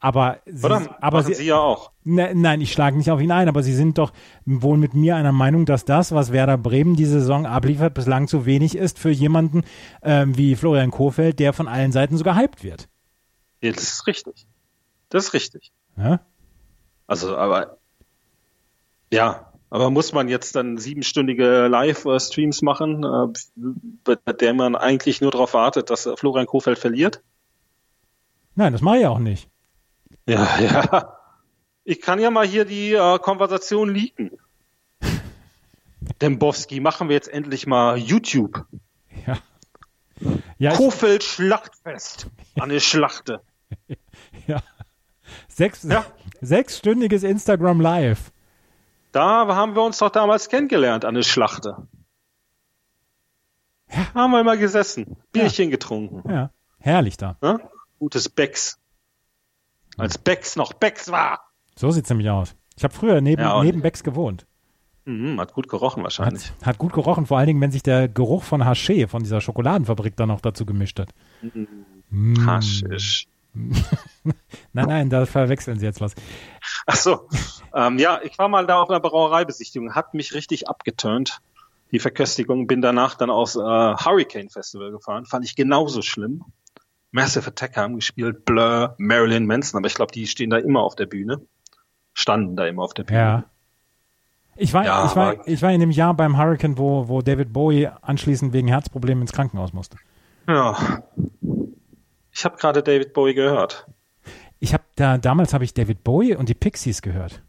[0.04, 0.98] Aber Sie, Oder?
[1.02, 1.92] aber Sie, Sie ja auch.
[2.04, 4.12] Ne, nein, ich schlage nicht auf ihn ein, aber Sie sind doch
[4.44, 8.46] wohl mit mir einer Meinung, dass das, was Werder Bremen diese Saison abliefert, bislang zu
[8.46, 9.64] wenig ist für jemanden
[10.02, 12.90] ähm, wie Florian Kofeld, der von allen Seiten so gehypt wird.
[13.62, 14.46] Ja, Das ist richtig.
[15.08, 15.72] Das ist richtig.
[15.96, 16.20] Ja?
[17.08, 17.78] Also, aber
[19.10, 25.32] ja, aber muss man jetzt dann siebenstündige Live-Streams machen, äh, bei der man eigentlich nur
[25.32, 27.24] darauf wartet, dass Florian Kofeld verliert?
[28.54, 29.50] Nein, das mache ich auch nicht.
[30.28, 31.18] Ja, ja.
[31.86, 34.38] Ich kann ja mal hier die äh, Konversation leaken.
[36.22, 38.68] Dembowski, machen wir jetzt endlich mal YouTube.
[39.26, 39.40] Ja.
[40.60, 42.28] Ja, Kofeld Schlachtfest.
[42.60, 43.42] Eine Schlachte.
[44.46, 44.62] ja.
[45.48, 46.06] Sechs, Ja.
[46.42, 48.33] Sechsstündiges Instagram Live.
[49.14, 51.88] Da haben wir uns doch damals kennengelernt, an der Schlachte.
[54.16, 56.28] Haben wir mal gesessen, Bierchen getrunken.
[56.30, 56.50] Ja,
[56.80, 57.38] herrlich da.
[57.42, 57.60] Ne?
[58.00, 58.80] Gutes Becks.
[59.98, 61.42] Als Becks noch Becks war.
[61.76, 62.56] So sieht's nämlich aus.
[62.76, 64.48] Ich habe früher neben, Ja, neben Becks gewohnt.
[65.06, 66.50] Mhm, hat gut gerochen wahrscheinlich.
[66.50, 69.42] Hat, hat gut gerochen, vor allen Dingen, wenn sich der Geruch von Haché, von dieser
[69.42, 71.10] Schokoladenfabrik, dann noch dazu gemischt hat.
[72.10, 72.48] Mm.
[72.48, 73.28] Haschisch.
[74.74, 76.16] Nein, nein, da verwechseln Sie jetzt was.
[76.88, 77.28] Ach so.
[77.76, 81.42] Ähm, ja, ich war mal da auf einer Brauereibesichtigung, hat mich richtig abgeturnt.
[81.92, 86.44] Die Verköstigung, bin danach dann aufs äh, Hurricane Festival gefahren, fand ich genauso schlimm.
[87.12, 90.96] Massive Attack haben gespielt, Blur, Marilyn Manson, aber ich glaube, die stehen da immer auf
[90.96, 91.42] der Bühne.
[92.16, 93.20] Standen da immer auf der Bühne.
[93.20, 93.44] Ja.
[94.56, 97.54] Ich war, Ja, ich war, ich war in dem Jahr beim Hurricane, wo, wo David
[97.54, 99.98] Bowie anschließend wegen Herzproblemen ins Krankenhaus musste.
[100.48, 101.04] Ja.
[102.34, 103.88] Ich habe gerade David Bowie gehört.
[104.60, 107.44] Ich habe da, damals habe ich David Bowie und die Pixies gehört.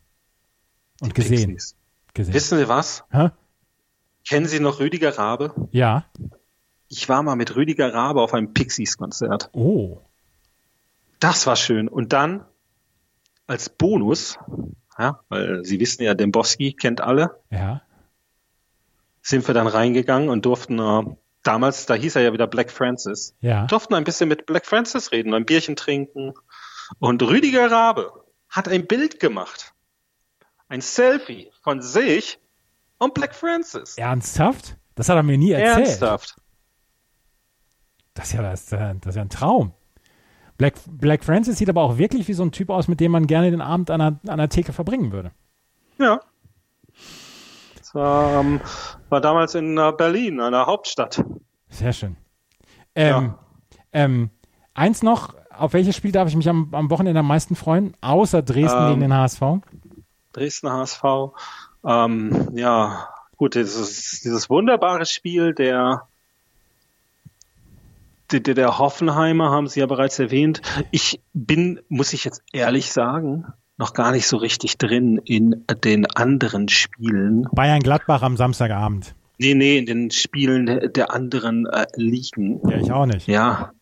[1.00, 1.58] Und gesehen.
[2.12, 2.34] Gesehen.
[2.34, 3.04] Wissen Sie was?
[3.10, 3.30] Hä?
[4.26, 5.54] Kennen Sie noch Rüdiger Rabe?
[5.70, 6.04] Ja.
[6.88, 9.50] Ich war mal mit Rüdiger Rabe auf einem Pixies-Konzert.
[9.52, 9.98] Oh.
[11.20, 11.88] Das war schön.
[11.88, 12.44] Und dann
[13.46, 14.38] als Bonus,
[14.98, 17.82] ja, weil Sie wissen ja, Dembowski kennt alle, Ja.
[19.22, 21.02] sind wir dann reingegangen und durften äh,
[21.44, 23.66] damals, da hieß er ja wieder Black Francis, Ja.
[23.66, 26.34] durften ein bisschen mit Black Francis reden, ein Bierchen trinken.
[26.98, 29.72] Und Rüdiger Rabe hat ein Bild gemacht.
[30.68, 32.38] Ein Selfie von sich
[32.98, 33.96] und Black Francis.
[33.96, 34.76] Ernsthaft?
[34.96, 35.86] Das hat er mir nie erzählt.
[35.88, 36.36] Ernsthaft.
[38.14, 39.72] Das ist ja, das, ist ja- das ist ja ein Traum.
[40.56, 43.26] Black, Black Francis sieht aber auch wirklich wie so ein Typ aus, mit dem man
[43.26, 45.32] gerne den Abend an einer, an einer Theke verbringen würde.
[45.98, 46.20] Ja.
[47.94, 48.60] Ähm,
[49.08, 51.22] war damals in äh, Berlin, einer Hauptstadt.
[51.68, 52.16] Sehr schön.
[52.94, 53.34] Ähm,
[53.92, 54.30] ähm,
[54.74, 57.96] eins noch, auf welches Spiel darf ich mich am, am Wochenende am meisten freuen?
[58.00, 59.40] Außer Dresden Ähm, gegen den HSV?
[60.32, 61.04] Dresdner HSV.
[61.84, 66.06] Ähm, ja, gut, dieses, dieses wunderbare Spiel der-
[68.32, 70.60] der Hoffenheimer haben Sie ja bereits erwähnt.
[70.90, 76.06] Ich bin, muss ich jetzt ehrlich sagen, noch gar nicht so richtig drin in den
[76.06, 77.46] anderen Spielen.
[77.52, 79.14] Bayern Gladbach am Samstagabend.
[79.38, 82.60] Nee, nee, in den Spielen der, der anderen äh, Ligen.
[82.68, 83.26] Ja, ich auch nicht.
[83.26, 83.72] Ja.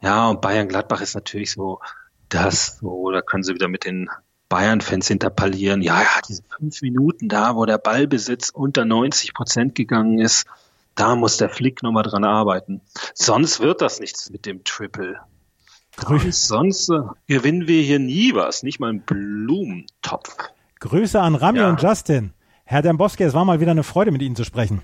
[0.00, 1.80] Ja, und Bayern-Gladbach ist natürlich so
[2.28, 4.08] das, so, da können sie wieder mit den
[4.48, 5.82] Bayern-Fans hinterpallieren.
[5.82, 10.46] Ja, ja, diese fünf Minuten da, wo der Ballbesitz unter 90 Prozent gegangen ist,
[10.94, 12.80] da muss der Flick nochmal dran arbeiten.
[13.14, 15.20] Sonst wird das nichts mit dem Triple.
[16.30, 20.36] Sonst äh, gewinnen wir hier nie was, nicht mal einen Blumentopf.
[20.80, 21.68] Grüße an Rami Ja.
[21.68, 22.32] und Justin.
[22.64, 24.82] Herr Dembowski, es war mal wieder eine Freude, mit Ihnen zu sprechen.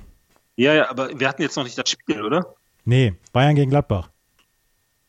[0.57, 2.55] Ja, ja, aber wir hatten jetzt noch nicht das Spiel, oder?
[2.85, 4.09] Nee, Bayern gegen Gladbach.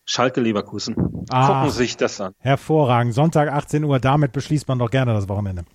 [0.06, 0.96] Schalke Leverkusen.
[1.30, 1.48] Ah.
[1.48, 2.34] Gucken Sie sich das an.
[2.40, 3.14] Hervorragend.
[3.14, 5.66] Sonntag 18 Uhr, damit beschließt man doch gerne das Wochenende.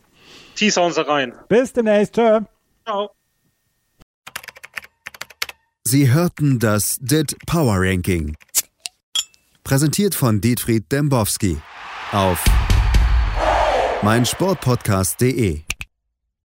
[0.55, 1.33] Sie rein.
[1.49, 2.15] Bis demnächst.
[2.15, 2.41] Tschö.
[2.85, 3.11] Ciao.
[5.85, 8.37] Sie hörten das DIT Power Ranking.
[9.65, 11.59] Präsentiert von Dietfried Dembowski
[12.13, 12.45] auf
[14.03, 15.70] meinsportpodcast.de.